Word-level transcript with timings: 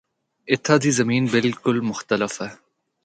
اِتھا 0.51 0.75
دی 0.83 0.91
زمین 0.99 1.23
بھی 1.31 1.51
مختلف 1.89 2.33
ہے۔ 2.41 2.51